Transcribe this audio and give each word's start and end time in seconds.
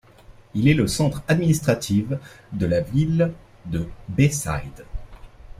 Il 0.55 0.67
est 0.67 0.73
le 0.73 0.87
centre 0.87 1.21
administratif 1.27 2.07
de 2.53 2.65
la 2.65 2.81
Ville 2.81 3.31
de 3.67 3.85
Bayside. 4.09 4.83